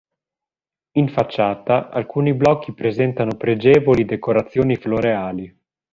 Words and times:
In 0.93 1.09
facciata, 1.09 1.91
alcuni 1.91 2.33
blocchi 2.33 2.73
presentano 2.73 3.35
pregevoli 3.37 4.03
decorazioni 4.03 4.75
floreali. 4.75 5.55